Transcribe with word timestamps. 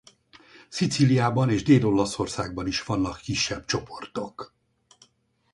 Szicíliában 0.69 1.49
és 1.49 1.63
Dél-Olaszországban 1.63 2.67
is 2.67 2.83
vannak 2.83 3.17
kisebb 3.21 3.65
csoportok. 3.65 4.53